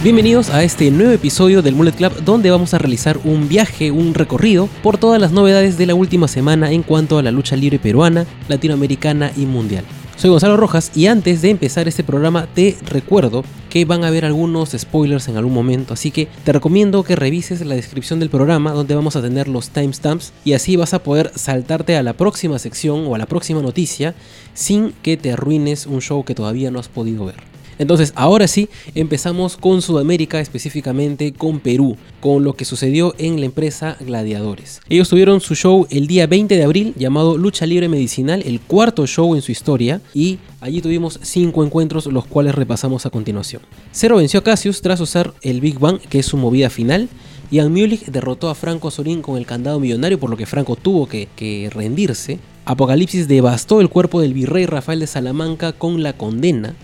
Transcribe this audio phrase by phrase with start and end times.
[0.00, 4.14] Bienvenidos a este nuevo episodio del Mullet Club donde vamos a realizar un viaje, un
[4.14, 7.80] recorrido por todas las novedades de la última semana en cuanto a la lucha libre
[7.80, 9.84] peruana, latinoamericana y mundial.
[10.14, 14.24] Soy Gonzalo Rojas y antes de empezar este programa te recuerdo que van a haber
[14.24, 18.70] algunos spoilers en algún momento, así que te recomiendo que revises la descripción del programa
[18.70, 22.60] donde vamos a tener los timestamps y así vas a poder saltarte a la próxima
[22.60, 24.14] sección o a la próxima noticia
[24.54, 27.57] sin que te arruines un show que todavía no has podido ver.
[27.78, 33.46] Entonces, ahora sí, empezamos con Sudamérica, específicamente con Perú, con lo que sucedió en la
[33.46, 34.80] empresa Gladiadores.
[34.88, 39.06] Ellos tuvieron su show el día 20 de abril llamado Lucha Libre Medicinal, el cuarto
[39.06, 43.62] show en su historia, y allí tuvimos cinco encuentros, los cuales repasamos a continuación.
[43.92, 47.08] Cero venció a Cassius tras usar el Big Bang, que es su movida final.
[47.50, 51.06] Ian Mulich derrotó a Franco Sorín con el candado millonario, por lo que Franco tuvo
[51.06, 52.38] que rendirse.
[52.66, 56.74] Apocalipsis devastó el cuerpo del virrey Rafael de Salamanca con la condena.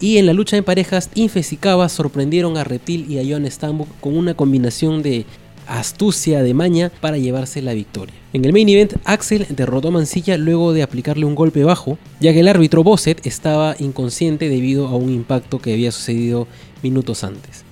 [0.00, 3.88] Y en la lucha en parejas, Infes y sorprendieron a Reptil y a Joan Stambuk
[4.00, 5.26] con una combinación de
[5.66, 8.14] astucia de maña para llevarse la victoria.
[8.32, 12.32] En el main event, Axel derrotó a Mancilla luego de aplicarle un golpe bajo, ya
[12.32, 16.46] que el árbitro Bosset estaba inconsciente debido a un impacto que había sucedido
[16.82, 17.64] minutos antes.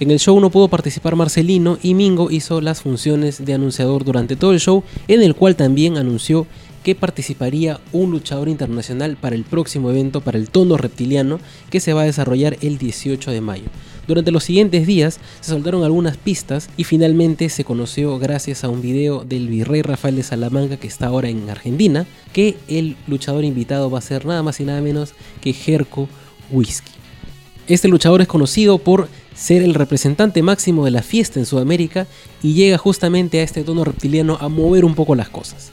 [0.00, 4.34] En el show no pudo participar Marcelino y Mingo hizo las funciones de anunciador durante
[4.34, 6.46] todo el show, en el cual también anunció
[6.82, 11.92] que participaría un luchador internacional para el próximo evento para el tono reptiliano que se
[11.92, 13.64] va a desarrollar el 18 de mayo.
[14.08, 18.82] Durante los siguientes días se soltaron algunas pistas y finalmente se conoció gracias a un
[18.82, 23.90] video del virrey Rafael de Salamanca que está ahora en Argentina que el luchador invitado
[23.90, 26.08] va a ser nada más y nada menos que Jerko
[26.50, 26.90] Whisky.
[27.68, 32.08] Este luchador es conocido por ser el representante máximo de la fiesta en Sudamérica
[32.42, 35.72] y llega justamente a este tono reptiliano a mover un poco las cosas.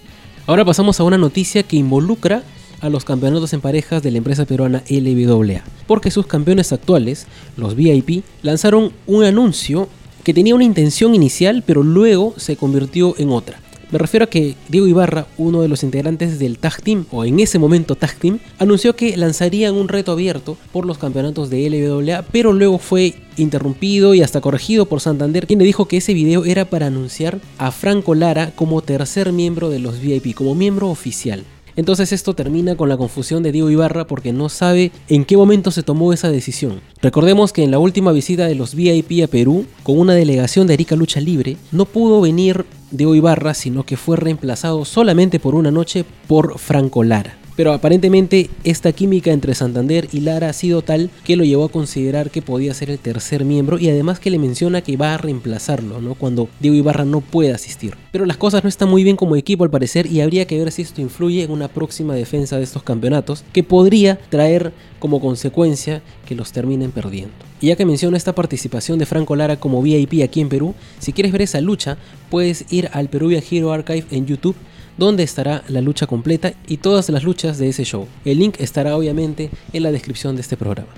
[0.49, 2.41] Ahora pasamos a una noticia que involucra
[2.81, 7.75] a los campeonatos en parejas de la empresa peruana LWA, porque sus campeones actuales, los
[7.75, 9.87] VIP, lanzaron un anuncio
[10.23, 13.59] que tenía una intención inicial, pero luego se convirtió en otra.
[13.91, 17.39] Me refiero a que Diego Ibarra, uno de los integrantes del Tag Team, o en
[17.39, 22.23] ese momento Tag Team, anunció que lanzarían un reto abierto por los campeonatos de LWA,
[22.31, 26.45] pero luego fue interrumpido y hasta corregido por Santander, quien le dijo que ese video
[26.45, 31.43] era para anunciar a Franco Lara como tercer miembro de los VIP, como miembro oficial.
[31.75, 35.71] Entonces esto termina con la confusión de Diego Ibarra porque no sabe en qué momento
[35.71, 36.81] se tomó esa decisión.
[37.01, 40.73] Recordemos que en la última visita de los VIP a Perú, con una delegación de
[40.73, 45.71] Arica Lucha Libre, no pudo venir Diego Ibarra, sino que fue reemplazado solamente por una
[45.71, 47.37] noche por Franco Lara.
[47.59, 51.69] Pero aparentemente esta química entre Santander y Lara ha sido tal que lo llevó a
[51.69, 55.17] considerar que podía ser el tercer miembro y además que le menciona que va a
[55.17, 56.15] reemplazarlo, ¿no?
[56.15, 57.97] Cuando Diego Ibarra no pueda asistir.
[58.13, 60.71] Pero las cosas no están muy bien como equipo al parecer y habría que ver
[60.71, 66.01] si esto influye en una próxima defensa de estos campeonatos que podría traer como consecuencia
[66.25, 67.35] que los terminen perdiendo.
[67.59, 71.11] Y ya que menciono esta participación de Franco Lara como VIP aquí en Perú, si
[71.11, 71.97] quieres ver esa lucha,
[72.29, 74.55] puedes ir al Peruvian Hero Archive en YouTube
[74.99, 78.05] donde estará la lucha completa y todas las luchas de ese show.
[78.25, 80.89] El link estará obviamente en la descripción de este programa.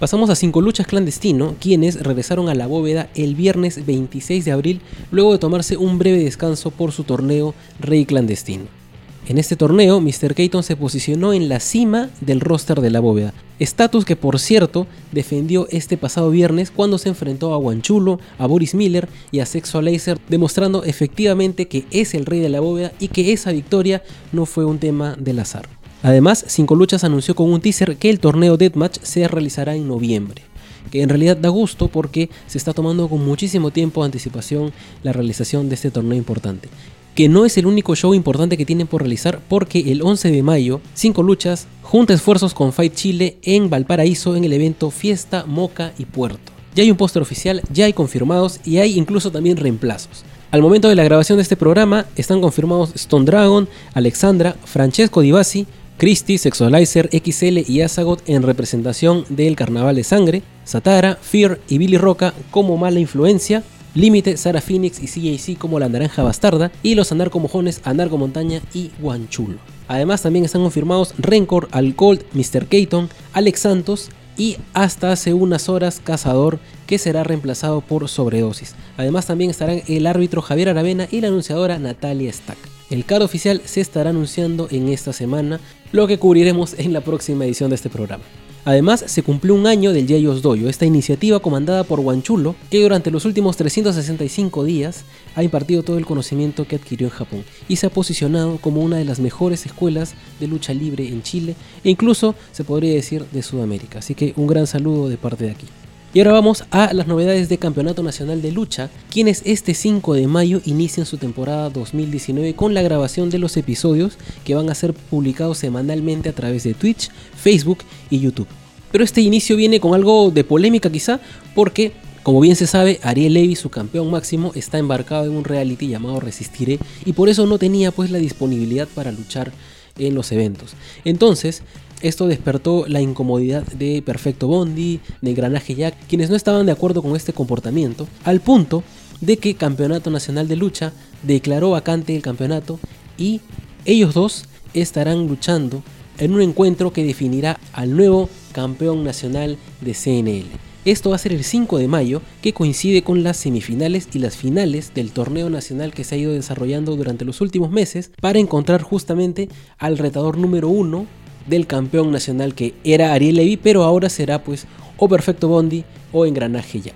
[0.00, 4.80] Pasamos a 5 luchas clandestino, quienes regresaron a la bóveda el viernes 26 de abril
[5.12, 8.81] luego de tomarse un breve descanso por su torneo Rey Clandestino.
[9.28, 10.34] En este torneo, Mr.
[10.34, 14.88] Keaton se posicionó en la cima del roster de la bóveda, estatus que por cierto
[15.12, 20.18] defendió este pasado viernes cuando se enfrentó a Guanchulo, a Boris Miller y a Sexualizer,
[20.28, 24.02] demostrando efectivamente que es el rey de la bóveda y que esa victoria
[24.32, 25.68] no fue un tema del azar.
[26.02, 30.42] Además, Cinco Luchas anunció con un teaser que el torneo Deathmatch se realizará en noviembre
[30.90, 34.72] que en realidad da gusto porque se está tomando con muchísimo tiempo de anticipación
[35.04, 36.68] la realización de este torneo importante
[37.14, 40.42] que no es el único show importante que tienen por realizar porque el 11 de
[40.42, 45.92] mayo, 5 luchas, junta esfuerzos con Fight Chile en Valparaíso en el evento Fiesta, Moca
[45.98, 46.52] y Puerto.
[46.74, 50.24] Ya hay un póster oficial, ya hay confirmados y hay incluso también reemplazos.
[50.50, 55.66] Al momento de la grabación de este programa están confirmados Stone Dragon, Alexandra, Francesco Divasi,
[55.98, 61.96] Christie, Sexualizer, XL y Azagot en representación del Carnaval de Sangre, Satara, Fear y Billy
[61.96, 63.62] Roca como mala influencia,
[63.94, 68.90] Límite, Sara Phoenix y CJC como la Naranja Bastarda y los anarcomojones Anarco Montaña y
[69.00, 69.58] Guanchulo.
[69.88, 72.66] Además también están confirmados Rencor, Alcold, Mr.
[72.66, 78.74] Keaton, Alex Santos y hasta hace unas horas Cazador que será reemplazado por Sobredosis.
[78.96, 82.58] Además también estarán el árbitro Javier Aravena y la anunciadora Natalia Stack.
[82.90, 85.60] El card oficial se estará anunciando en esta semana,
[85.92, 88.24] lo que cubriremos en la próxima edición de este programa.
[88.64, 93.10] Además, se cumplió un año del Yayos Doyo, esta iniciativa comandada por Guanchulo, que durante
[93.10, 95.04] los últimos 365 días
[95.34, 98.98] ha impartido todo el conocimiento que adquirió en Japón y se ha posicionado como una
[98.98, 103.42] de las mejores escuelas de lucha libre en Chile e incluso se podría decir de
[103.42, 103.98] Sudamérica.
[103.98, 105.66] Así que un gran saludo de parte de aquí.
[106.14, 110.26] Y ahora vamos a las novedades de Campeonato Nacional de Lucha, quienes este 5 de
[110.26, 114.92] mayo inician su temporada 2019 con la grabación de los episodios que van a ser
[114.92, 117.78] publicados semanalmente a través de Twitch, Facebook
[118.10, 118.46] y YouTube.
[118.90, 121.18] Pero este inicio viene con algo de polémica quizá,
[121.54, 121.92] porque
[122.22, 126.20] como bien se sabe, Ariel Levy, su campeón máximo, está embarcado en un reality llamado
[126.20, 129.50] Resistiré y por eso no tenía pues la disponibilidad para luchar
[129.98, 130.74] en los eventos.
[131.06, 131.62] Entonces,
[132.02, 137.02] esto despertó la incomodidad de Perfecto Bondi, de Engranaje Jack, quienes no estaban de acuerdo
[137.02, 138.82] con este comportamiento, al punto
[139.20, 142.78] de que Campeonato Nacional de Lucha declaró vacante el campeonato
[143.16, 143.40] y
[143.84, 144.44] ellos dos
[144.74, 145.82] estarán luchando
[146.18, 150.46] en un encuentro que definirá al nuevo campeón nacional de CNL.
[150.84, 154.36] Esto va a ser el 5 de mayo, que coincide con las semifinales y las
[154.36, 158.82] finales del torneo nacional que se ha ido desarrollando durante los últimos meses para encontrar
[158.82, 161.06] justamente al retador número 1
[161.46, 164.66] del campeón nacional que era Ariel Levy, pero ahora será pues
[164.96, 166.94] o Perfecto Bondi o Engranaje Jack.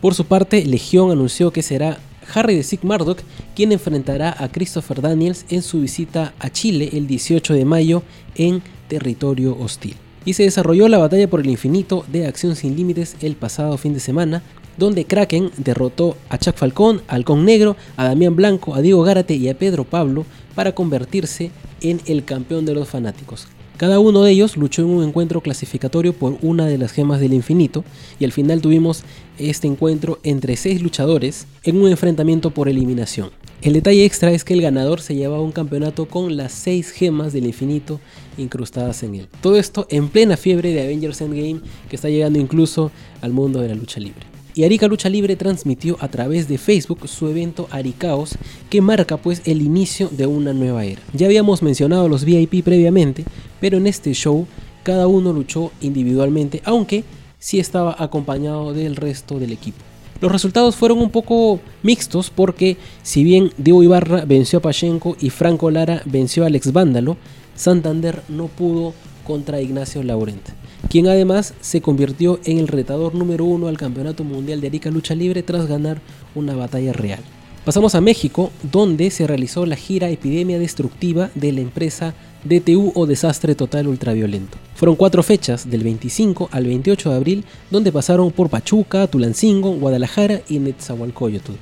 [0.00, 1.98] Por su parte, Legión anunció que será
[2.34, 3.20] Harry de Sick Murdoch
[3.54, 8.02] quien enfrentará a Christopher Daniels en su visita a Chile el 18 de mayo
[8.34, 9.96] en territorio hostil.
[10.24, 13.94] Y se desarrolló la batalla por el infinito de Acción Sin Límites el pasado fin
[13.94, 14.42] de semana,
[14.76, 19.34] donde Kraken derrotó a Chuck Falcón, a Halcón Negro, a Damián Blanco, a Diego Gárate
[19.34, 21.50] y a Pedro Pablo para convertirse
[21.80, 23.48] en el campeón de los fanáticos.
[23.80, 27.32] Cada uno de ellos luchó en un encuentro clasificatorio por una de las gemas del
[27.32, 27.82] infinito
[28.18, 29.04] y al final tuvimos
[29.38, 33.30] este encuentro entre seis luchadores en un enfrentamiento por eliminación.
[33.62, 37.32] El detalle extra es que el ganador se llevaba un campeonato con las seis gemas
[37.32, 38.00] del infinito
[38.36, 39.28] incrustadas en él.
[39.40, 42.90] Todo esto en plena fiebre de Avengers Endgame que está llegando incluso
[43.22, 47.08] al mundo de la lucha libre y Arica Lucha Libre transmitió a través de Facebook
[47.08, 48.36] su evento Aricaos
[48.68, 51.00] que marca pues el inicio de una nueva era.
[51.12, 53.24] Ya habíamos mencionado los VIP previamente,
[53.60, 54.46] pero en este show
[54.82, 57.04] cada uno luchó individualmente, aunque
[57.38, 59.78] sí estaba acompañado del resto del equipo.
[60.20, 65.30] Los resultados fueron un poco mixtos porque si bien Diego Ibarra venció a Pachenko y
[65.30, 67.16] Franco Lara venció a Alex Vándalo,
[67.54, 68.92] Santander no pudo
[69.24, 70.59] contra Ignacio Laurent
[70.90, 75.14] quien además se convirtió en el retador número uno al Campeonato Mundial de Arica Lucha
[75.14, 76.02] Libre tras ganar
[76.34, 77.20] una batalla real.
[77.64, 83.06] Pasamos a México, donde se realizó la gira Epidemia Destructiva de la empresa DTU o
[83.06, 84.58] Desastre Total Ultraviolento.
[84.74, 90.40] Fueron cuatro fechas, del 25 al 28 de abril, donde pasaron por Pachuca, Tulancingo, Guadalajara
[90.48, 91.52] y Netzahualcoyotl.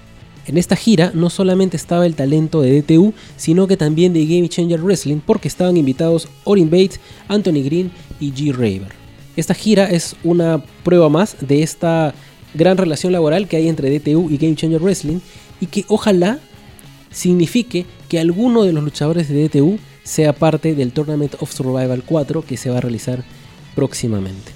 [0.46, 4.48] En esta gira no solamente estaba el talento de DTU, sino que también de Game
[4.48, 6.98] Changer Wrestling, porque estaban invitados Orin Bates,
[7.28, 8.54] Anthony Green y G.
[8.54, 8.97] Raver.
[9.38, 12.12] Esta gira es una prueba más de esta
[12.54, 15.20] gran relación laboral que hay entre DTU y Game Changer Wrestling
[15.60, 16.40] y que ojalá
[17.12, 22.42] signifique que alguno de los luchadores de DTU sea parte del Tournament of Survival 4
[22.42, 23.22] que se va a realizar
[23.76, 24.50] próximamente.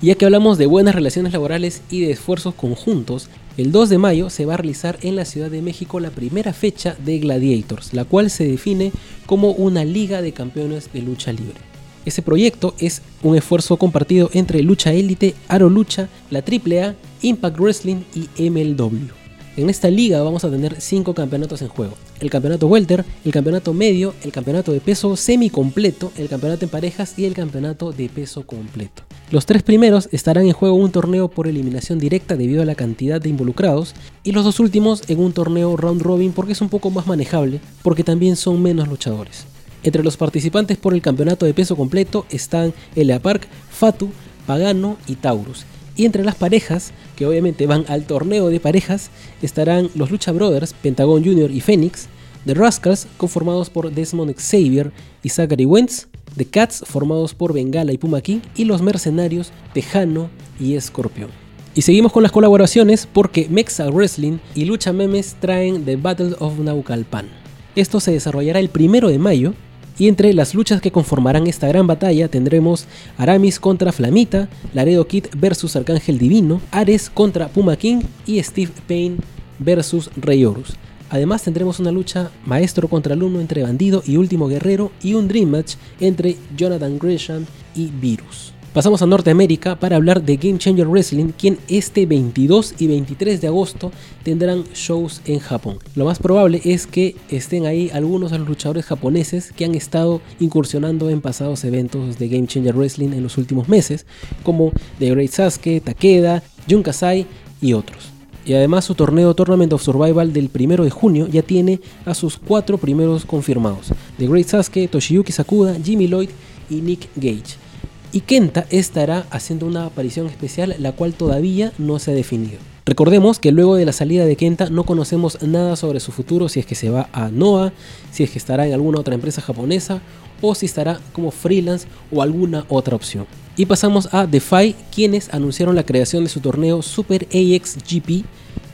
[0.00, 4.30] ya que hablamos de buenas relaciones laborales y de esfuerzos conjuntos, el 2 de mayo
[4.30, 8.04] se va a realizar en la Ciudad de México la primera fecha de Gladiators, la
[8.04, 8.92] cual se define
[9.26, 11.69] como una liga de campeones de lucha libre.
[12.10, 17.98] Ese proyecto es un esfuerzo compartido entre Lucha Élite, Aro Lucha, la AAA, Impact Wrestling
[18.16, 19.12] y MLW.
[19.56, 21.94] En esta liga vamos a tener 5 campeonatos en juego.
[22.18, 26.72] El campeonato welter, el campeonato medio, el campeonato de peso semi completo, el campeonato en
[26.72, 29.04] parejas y el campeonato de peso completo.
[29.30, 33.20] Los tres primeros estarán en juego un torneo por eliminación directa debido a la cantidad
[33.20, 36.90] de involucrados y los dos últimos en un torneo round robin porque es un poco
[36.90, 39.46] más manejable porque también son menos luchadores.
[39.82, 44.10] Entre los participantes por el campeonato de peso completo están Elia Park, Fatu,
[44.46, 45.64] Pagano y Taurus.
[45.96, 49.10] Y entre las parejas, que obviamente van al torneo de parejas,
[49.42, 51.50] estarán los Lucha Brothers, Pentagon Jr.
[51.50, 52.08] y Phoenix,
[52.46, 57.98] The Rascals, conformados por Desmond Xavier y Zachary Wentz, The Cats, formados por Bengala y
[57.98, 61.30] Puma King, y los Mercenarios, Tejano y Escorpión.
[61.74, 66.58] Y seguimos con las colaboraciones porque Mexa Wrestling y Lucha Memes traen The Battle of
[66.58, 67.28] Naucalpan.
[67.76, 69.54] Esto se desarrollará el primero de mayo
[70.00, 72.86] y entre las luchas que conformarán esta gran batalla tendremos
[73.18, 79.18] Aramis contra Flamita, Laredo Kid versus Arcángel Divino, Ares contra Puma King y Steve Payne
[79.58, 80.74] versus Rey Horus.
[81.10, 85.50] Además tendremos una lucha maestro contra alumno entre Bandido y Último Guerrero y un Dream
[85.50, 88.54] Match entre Jonathan Gresham y Virus.
[88.72, 93.48] Pasamos a Norteamérica para hablar de Game Changer Wrestling, quien este 22 y 23 de
[93.48, 93.90] agosto
[94.22, 95.78] tendrán shows en Japón.
[95.96, 100.20] Lo más probable es que estén ahí algunos de los luchadores japoneses que han estado
[100.38, 104.06] incursionando en pasados eventos de Game Changer Wrestling en los últimos meses,
[104.44, 107.26] como The Great Sasuke, Takeda, Jun Kasai
[107.60, 108.10] y otros.
[108.46, 112.36] Y además su torneo Tournament of Survival del 1 de junio ya tiene a sus
[112.36, 113.88] cuatro primeros confirmados.
[114.16, 116.30] The Great Sasuke, Toshiyuki Sakuda, Jimmy Lloyd
[116.70, 117.69] y Nick Gage.
[118.12, 122.58] Y Kenta estará haciendo una aparición especial la cual todavía no se ha definido.
[122.86, 126.60] Recordemos que luego de la salida de Kenta no conocemos nada sobre su futuro, si
[126.60, 127.72] es que se va a Noah,
[128.10, 130.00] si es que estará en alguna otra empresa japonesa
[130.40, 133.26] o si estará como freelance o alguna otra opción.
[133.56, 138.24] Y pasamos a DeFi, quienes anunciaron la creación de su torneo Super AX GP,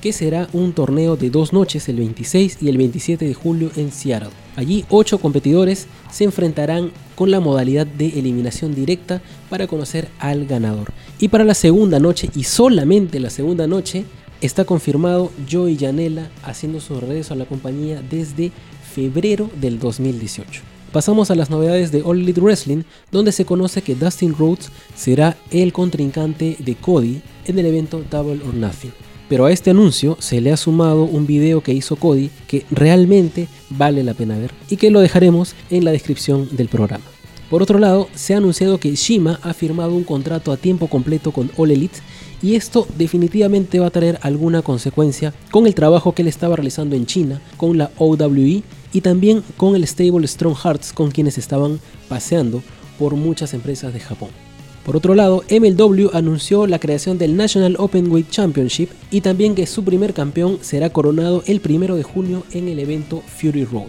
[0.01, 3.93] que será un torneo de dos noches, el 26 y el 27 de julio en
[3.93, 4.31] Seattle.
[4.57, 10.93] Allí, ocho competidores se enfrentarán con la modalidad de eliminación directa para conocer al ganador.
[11.19, 14.05] Y para la segunda noche, y solamente la segunda noche,
[14.41, 18.53] está confirmado Joey Janela haciendo su regreso a la compañía desde
[18.95, 20.63] febrero del 2018.
[20.93, 25.37] Pasamos a las novedades de All Elite Wrestling, donde se conoce que Dustin Rhodes será
[25.51, 28.93] el contrincante de Cody en el evento Double or Nothing.
[29.29, 33.49] Pero a este anuncio se le ha sumado un video que hizo Cody que realmente
[33.71, 37.05] vale la pena ver y que lo dejaremos en la descripción del programa.
[37.51, 41.31] Por otro lado, se ha anunciado que Shima ha firmado un contrato a tiempo completo
[41.31, 41.99] con All Elite
[42.43, 46.97] y esto definitivamente va a traer alguna consecuencia con el trabajo que él estaba realizando
[46.97, 51.81] en China con la OWE y también con el stable Strong Hearts con quienes estaban
[52.09, 52.63] paseando
[52.99, 54.46] por muchas empresas de Japón.
[54.87, 59.83] Por otro lado, MLW anunció la creación del National Openweight Championship y también que su
[59.83, 63.89] primer campeón será coronado el 1 de junio en el evento Fury Road.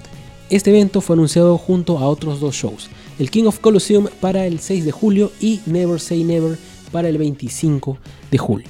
[0.50, 2.90] Este evento fue anunciado junto a otros dos shows,
[3.20, 6.58] el King of Colosseum para el 6 de julio y Never Say Never
[6.92, 8.00] para el 25
[8.32, 8.68] de julio.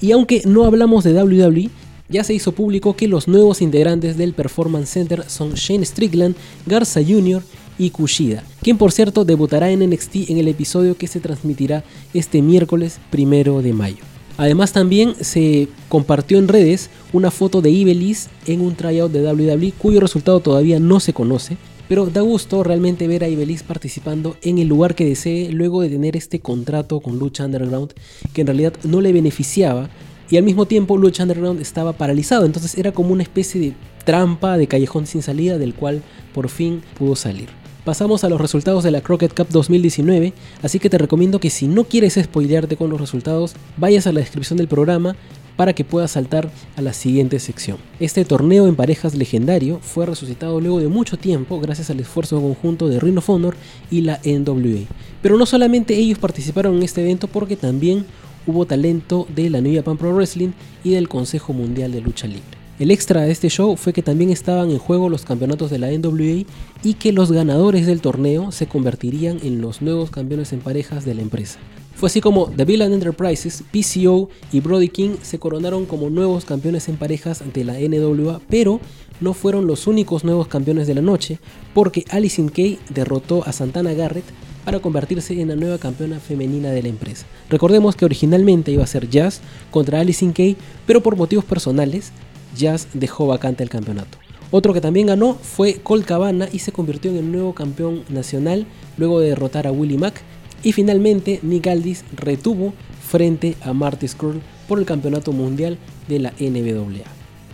[0.00, 1.70] Y aunque no hablamos de WWE,
[2.08, 6.34] ya se hizo público que los nuevos integrantes del Performance Center son Shane Strickland,
[6.66, 7.40] Garza Jr.,
[7.78, 12.42] y Kushida, quien por cierto debutará en NXT en el episodio que se transmitirá este
[12.42, 14.04] miércoles primero de mayo.
[14.38, 19.72] Además también se compartió en redes una foto de Ibelis en un tryout de WWE
[19.76, 24.58] cuyo resultado todavía no se conoce, pero da gusto realmente ver a Ibelis participando en
[24.58, 27.92] el lugar que desee luego de tener este contrato con Lucha Underground
[28.32, 29.90] que en realidad no le beneficiaba
[30.30, 33.74] y al mismo tiempo Lucha Underground estaba paralizado, entonces era como una especie de
[34.06, 36.02] trampa de callejón sin salida del cual
[36.32, 40.90] por fin pudo salir pasamos a los resultados de la Crockett Cup 2019, así que
[40.90, 44.68] te recomiendo que si no quieres spoilearte con los resultados, vayas a la descripción del
[44.68, 45.16] programa
[45.56, 47.78] para que puedas saltar a la siguiente sección.
[48.00, 52.88] Este torneo en parejas legendario fue resucitado luego de mucho tiempo gracias al esfuerzo conjunto
[52.88, 53.56] de Ring of Honor
[53.90, 54.86] y la NWA.
[55.20, 58.06] Pero no solamente ellos participaron en este evento porque también
[58.46, 62.61] hubo talento de la New Japan Pro Wrestling y del Consejo Mundial de Lucha Libre.
[62.78, 65.90] El extra de este show fue que también estaban en juego los campeonatos de la
[65.90, 66.44] NWA
[66.82, 71.14] y que los ganadores del torneo se convertirían en los nuevos campeones en parejas de
[71.14, 71.58] la empresa.
[71.94, 76.88] Fue así como The Villain Enterprises, PCO y Brody King se coronaron como nuevos campeones
[76.88, 78.80] en parejas de la NWA, pero
[79.20, 81.38] no fueron los únicos nuevos campeones de la noche,
[81.74, 84.24] porque Alice Kay derrotó a Santana Garrett
[84.64, 87.26] para convertirse en la nueva campeona femenina de la empresa.
[87.50, 92.12] Recordemos que originalmente iba a ser Jazz contra Alice Kay, pero por motivos personales
[92.56, 94.18] Jazz dejó vacante el campeonato.
[94.50, 98.66] Otro que también ganó fue Colt Cabana y se convirtió en el nuevo campeón nacional
[98.98, 100.20] luego de derrotar a Willie Mack.
[100.62, 102.74] Y finalmente Nick Aldis retuvo
[103.08, 105.78] frente a Marty Scurll por el campeonato mundial
[106.08, 107.04] de la NWA.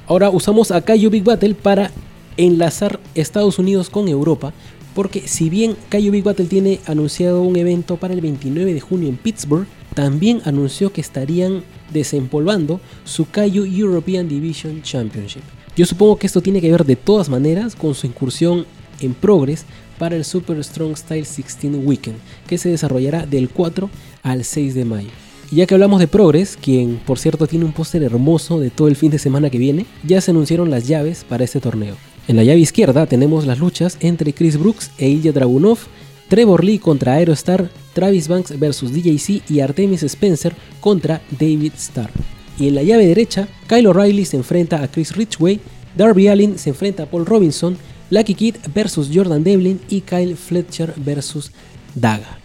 [0.07, 1.91] Ahora usamos a Kaiju Big Battle para
[2.37, 4.53] enlazar Estados Unidos con Europa,
[4.95, 9.09] porque si bien Kaiju Big Battle tiene anunciado un evento para el 29 de junio
[9.09, 9.67] en Pittsburgh,
[9.99, 15.43] también anunció que estarían desempolvando su Kaiju European Division Championship.
[15.77, 18.65] Yo supongo que esto tiene que ver de todas maneras con su incursión
[19.01, 19.65] en Progress
[19.99, 23.91] para el Super Strong Style 16 Weekend, que se desarrollará del 4
[24.23, 25.11] al 6 de mayo.
[25.51, 28.87] Y ya que hablamos de Progress, quien por cierto tiene un póster hermoso de todo
[28.87, 31.97] el fin de semana que viene, ya se anunciaron las llaves para este torneo.
[32.29, 35.79] En la llave izquierda tenemos las luchas entre Chris Brooks e Ilya Dragunov,
[36.29, 42.11] Trevor Lee contra Aerostar, Travis Banks versus DJC y Artemis Spencer contra David Starr.
[42.59, 45.61] Y en la llave derecha, Kyle O'Reilly se enfrenta a Chris Ridgway,
[45.97, 47.77] Darby Allin se enfrenta a Paul Robinson,
[48.11, 51.53] Lucky Kid versus Jordan Devlin y Kyle Fletcher versus
[51.95, 52.39] Daga.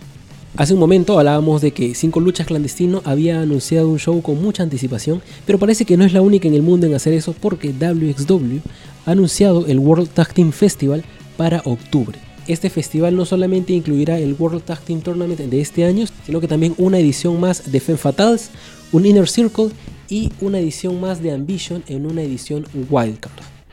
[0.55, 4.61] Hace un momento hablábamos de que Cinco Luchas Clandestino había anunciado un show con mucha
[4.61, 7.73] anticipación, pero parece que no es la única en el mundo en hacer eso porque
[7.73, 8.59] WXW
[9.05, 11.03] ha anunciado el World Tag Team Festival
[11.37, 12.19] para octubre.
[12.47, 16.47] Este festival no solamente incluirá el World Tag Team Tournament de este año, sino que
[16.47, 18.49] también una edición más de Femme Fatales,
[18.91, 19.69] un Inner Circle
[20.09, 23.31] y una edición más de Ambition en una edición Wildcard.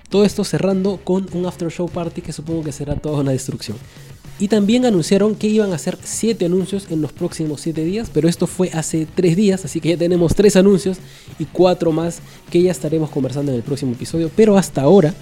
[0.09, 3.77] Todo esto cerrando con un after show party que supongo que será toda una destrucción.
[4.39, 8.29] Y también anunciaron que iban a hacer 7 anuncios en los próximos 7 días, pero
[8.29, 10.99] esto fue hace 3 días, así que ya tenemos 3 anuncios
[11.39, 14.31] y 4 más que ya estaremos conversando en el próximo episodio.
[14.35, 15.13] Pero hasta ahora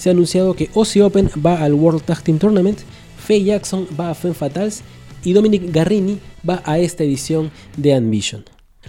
[0.00, 2.78] se ha anunciado que Aussie Open va al World Tag Team Tournament,
[3.18, 4.82] Faye Jackson va a Femme Fatales
[5.22, 8.42] y Dominic Garrini va a esta edición de Ambition.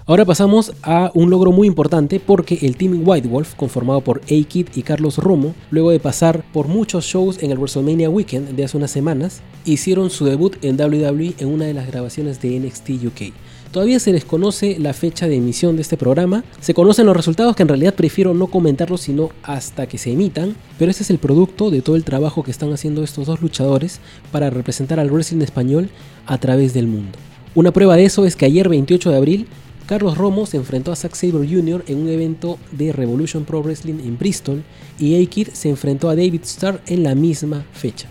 [0.06, 4.70] Ahora pasamos a un logro muy importante porque el Team White Wolf, conformado por A-Kid
[4.74, 8.78] y Carlos Romo, luego de pasar por muchos shows en el WrestleMania Weekend de hace
[8.78, 13.34] unas semanas, hicieron su debut en WWE en una de las grabaciones de NXT UK.
[13.72, 17.62] Todavía se desconoce la fecha de emisión de este programa, se conocen los resultados que
[17.62, 21.72] en realidad prefiero no comentarlos sino hasta que se emitan, pero este es el producto
[21.72, 25.90] de todo el trabajo que están haciendo estos dos luchadores para representar al wrestling español
[26.26, 27.18] a través del mundo.
[27.56, 29.48] Una prueba de eso es que ayer 28 de abril
[29.86, 31.86] Carlos Romo se enfrentó a Zack Sabre Jr.
[31.88, 34.64] en un evento de Revolution Pro Wrestling en Bristol
[35.00, 38.10] y A-Kid se enfrentó a David Starr en la misma fecha.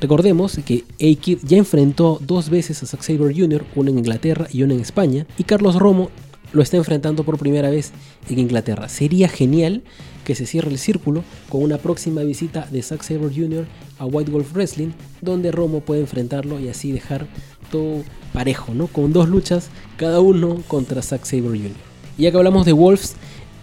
[0.00, 4.62] Recordemos que A-Kid ya enfrentó dos veces a Zack Sabre Jr., uno en Inglaterra y
[4.62, 6.10] uno en España, y Carlos Romo
[6.52, 7.92] lo está enfrentando por primera vez
[8.28, 8.88] en Inglaterra.
[8.88, 9.82] Sería genial
[10.24, 13.66] que se cierre el círculo con una próxima visita de Zack Sabre Jr.
[13.98, 14.90] a White Wolf Wrestling,
[15.22, 17.26] donde Romo puede enfrentarlo y así dejar
[17.70, 18.88] todo parejo, ¿no?
[18.88, 21.70] Con dos luchas, cada uno contra Zack Sabre Jr.
[22.18, 23.16] Y ya que hablamos de Wolves,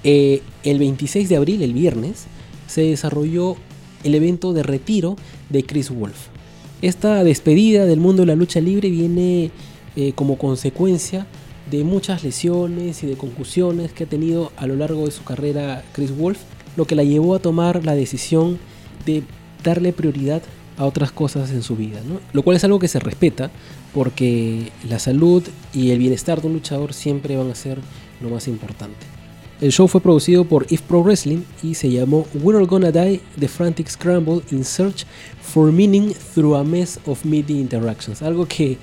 [0.03, 2.25] eh, el 26 de abril, el viernes,
[2.67, 3.55] se desarrolló
[4.03, 5.15] el evento de retiro
[5.49, 6.27] de Chris Wolf.
[6.81, 9.51] Esta despedida del mundo de la lucha libre viene
[9.95, 11.25] eh, como consecuencia
[11.71, 15.83] de muchas lesiones y de concusiones que ha tenido a lo largo de su carrera
[15.93, 16.39] Chris Wolf,
[16.75, 18.59] lo que la llevó a tomar la decisión
[19.05, 19.23] de
[19.63, 20.41] darle prioridad
[20.77, 21.99] a otras cosas en su vida,
[22.33, 23.51] lo cual es algo que se respeta
[23.93, 27.79] porque la salud y el bienestar de un luchador siempre van a ser
[28.21, 29.05] lo más importante.
[29.63, 33.21] El show fue producido por If Pro Wrestling y se llamó We're All Gonna Die
[33.39, 35.05] The Frantic Scramble in Search
[35.41, 38.21] for Meaning Through a Mess of Media Interactions.
[38.21, 38.77] Algo que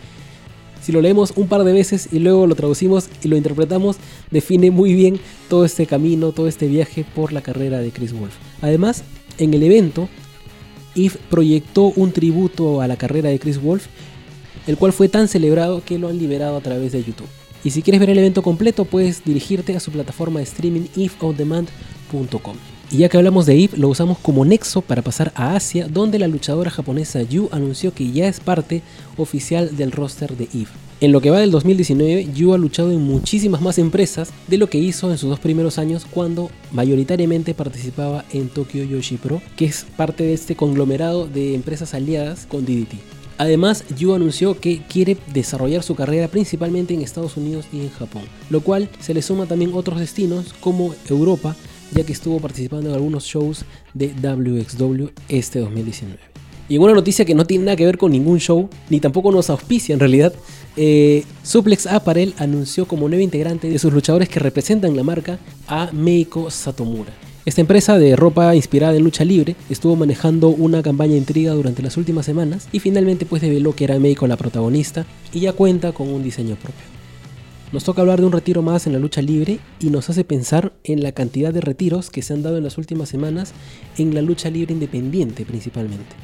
[0.81, 3.99] si lo leemos un par de veces y luego lo traducimos y lo interpretamos,
[4.31, 5.21] define muy bien
[5.51, 8.37] todo este camino, todo este viaje por la carrera de Chris Wolf.
[8.63, 9.05] Además,
[9.37, 10.09] en el evento,
[10.95, 13.87] If proyectó un tributo a la carrera de Chris Wolf
[14.67, 17.29] el cual fue tan celebrado que lo han liberado a través de YouTube.
[17.63, 22.57] Y si quieres ver el evento completo, puedes dirigirte a su plataforma de streaming ifondemand.com.
[22.93, 26.19] Y ya que hablamos de Eve, lo usamos como nexo para pasar a Asia, donde
[26.19, 28.83] la luchadora japonesa Yu anunció que ya es parte
[29.17, 30.71] oficial del roster de Eve.
[31.01, 34.69] En lo que va del 2019, Yu ha luchado en muchísimas más empresas de lo
[34.69, 39.67] que hizo en sus dos primeros años cuando mayoritariamente participaba en Tokyo Yoshi Pro, que
[39.67, 43.20] es parte de este conglomerado de empresas aliadas con DDT.
[43.41, 48.25] Además, Yu anunció que quiere desarrollar su carrera principalmente en Estados Unidos y en Japón,
[48.51, 51.57] lo cual se le suma también otros destinos como Europa,
[51.91, 56.19] ya que estuvo participando en algunos shows de WXW este 2019.
[56.69, 59.33] Y en una noticia que no tiene nada que ver con ningún show, ni tampoco
[59.33, 60.35] nos auspicia en realidad,
[60.77, 65.89] eh, Suplex Apparel anunció como nuevo integrante de sus luchadores que representan la marca a
[65.93, 67.30] Meiko Satomura.
[67.47, 71.97] Esta empresa de ropa inspirada en lucha libre estuvo manejando una campaña intriga durante las
[71.97, 76.09] últimas semanas y finalmente pues develó que era Meiko la protagonista y ya cuenta con
[76.09, 76.85] un diseño propio.
[77.73, 80.75] Nos toca hablar de un retiro más en la lucha libre y nos hace pensar
[80.85, 83.55] en la cantidad de retiros que se han dado en las últimas semanas
[83.97, 86.15] en la lucha libre independiente principalmente.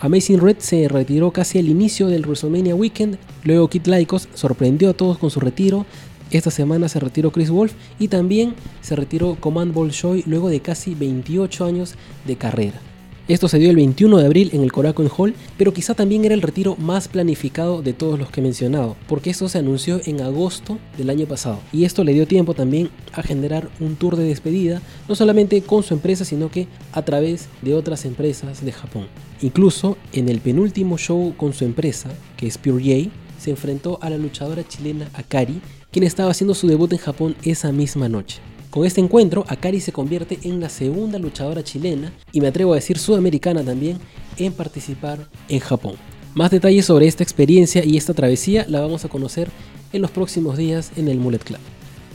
[0.00, 4.94] Amazing Red se retiró casi al inicio del WrestleMania Weekend, luego Kid Lycos sorprendió a
[4.94, 5.86] todos con su retiro,
[6.30, 10.94] esta semana se retiró Chris Wolf y también se retiró Command Bolshoi luego de casi
[10.94, 11.94] 28 años
[12.26, 12.80] de carrera.
[13.28, 16.34] Esto se dio el 21 de abril en el Korakuen Hall, pero quizá también era
[16.34, 20.22] el retiro más planificado de todos los que he mencionado, porque esto se anunció en
[20.22, 21.60] agosto del año pasado.
[21.70, 25.82] Y esto le dio tiempo también a generar un tour de despedida, no solamente con
[25.82, 29.08] su empresa, sino que a través de otras empresas de Japón.
[29.42, 34.08] Incluso en el penúltimo show con su empresa, que es Pure J, se enfrentó a
[34.08, 38.40] la luchadora chilena Akari quien estaba haciendo su debut en Japón esa misma noche.
[38.70, 42.76] Con este encuentro, Akari se convierte en la segunda luchadora chilena, y me atrevo a
[42.76, 43.98] decir sudamericana también,
[44.36, 45.94] en participar en Japón.
[46.34, 49.50] Más detalles sobre esta experiencia y esta travesía la vamos a conocer
[49.92, 51.58] en los próximos días en el Mullet Club.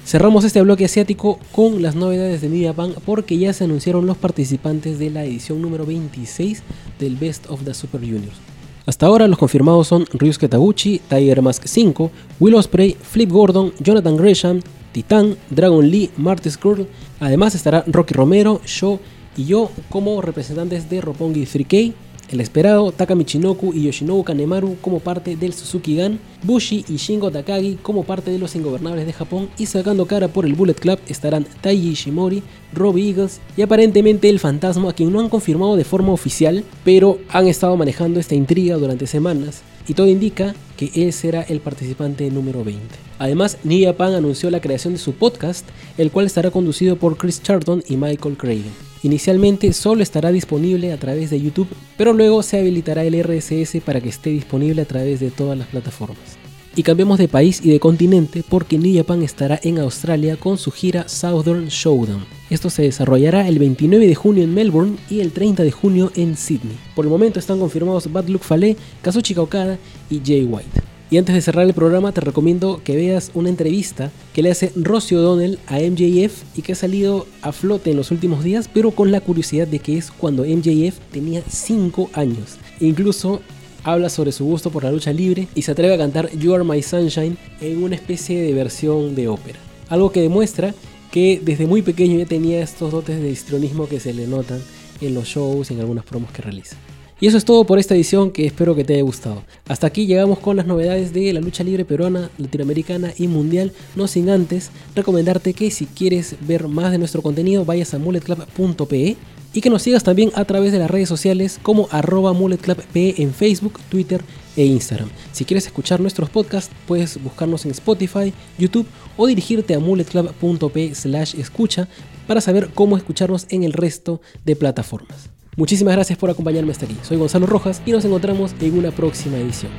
[0.05, 4.17] Cerramos este bloque asiático con las novedades de New Japan porque ya se anunciaron los
[4.17, 6.61] participantes de la edición número 26
[6.99, 8.52] del Best of the Super Juniors.
[8.85, 14.17] Hasta ahora los confirmados son Ryusuke Taguchi, Tiger Mask 5, Will Ospreay, Flip Gordon, Jonathan
[14.17, 14.59] Gresham,
[14.91, 16.87] Titan, Dragon Lee, Marty Skrull.
[17.19, 18.99] Además estará Rocky Romero, Sho
[19.37, 21.93] y yo como representantes de Roppongi 3K
[22.33, 27.29] el esperado Taka Michinoku y Yoshinobu Kanemaru como parte del Suzuki Gun, Bushi y Shingo
[27.29, 30.97] Takagi como parte de los Ingobernables de Japón y sacando cara por el Bullet Club
[31.07, 32.41] estarán Taiji Ishimori,
[32.73, 37.19] Robbie Eagles y aparentemente el Fantasma a quien no han confirmado de forma oficial, pero
[37.29, 42.31] han estado manejando esta intriga durante semanas y todo indica que él será el participante
[42.31, 42.81] número 20.
[43.19, 45.67] Además, New Japan anunció la creación de su podcast,
[45.99, 48.92] el cual estará conducido por Chris Charlton y Michael Craven.
[49.03, 53.99] Inicialmente solo estará disponible a través de YouTube, pero luego se habilitará el RSS para
[53.99, 56.37] que esté disponible a través de todas las plataformas.
[56.75, 60.71] Y cambiamos de país y de continente porque New Japan estará en Australia con su
[60.71, 62.25] gira Southern Showdown.
[62.49, 66.35] Esto se desarrollará el 29 de junio en Melbourne y el 30 de junio en
[66.35, 66.77] Sydney.
[66.95, 69.77] Por el momento están confirmados Bad Luck Fale, Kazuchika Okada
[70.09, 70.82] y Jay White.
[71.13, 74.71] Y antes de cerrar el programa te recomiendo que veas una entrevista que le hace
[74.75, 78.89] Rosie O'Donnell a MJF y que ha salido a flote en los últimos días, pero
[78.89, 82.57] con la curiosidad de que es cuando MJF tenía 5 años.
[82.79, 83.41] Incluso
[83.83, 86.63] habla sobre su gusto por la lucha libre y se atreve a cantar You Are
[86.63, 89.59] My Sunshine en una especie de versión de ópera.
[89.89, 90.73] Algo que demuestra
[91.11, 94.63] que desde muy pequeño ya tenía estos dotes de histrionismo que se le notan
[94.99, 96.75] en los shows y en algunas promos que realiza.
[97.23, 99.45] Y eso es todo por esta edición que espero que te haya gustado.
[99.69, 104.07] Hasta aquí llegamos con las novedades de la lucha libre peruana, latinoamericana y mundial, no
[104.07, 109.15] sin antes recomendarte que si quieres ver más de nuestro contenido vayas a mulletclub.pe
[109.53, 113.33] y que nos sigas también a través de las redes sociales como arroba mulletclubpe en
[113.33, 114.21] Facebook, Twitter
[114.57, 115.09] e Instagram.
[115.31, 121.39] Si quieres escuchar nuestros podcasts puedes buscarnos en Spotify, YouTube o dirigirte a mulletclub.pe slash
[121.39, 121.87] escucha
[122.27, 125.32] para saber cómo escucharnos en el resto de plataformas.
[125.55, 126.97] Muchísimas gracias por acompañarme hasta aquí.
[127.03, 129.71] Soy Gonzalo Rojas y nos encontramos en una próxima edición.